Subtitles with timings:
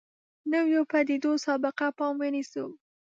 [0.51, 2.65] نویو پدیدو سابقه پام ونیسو.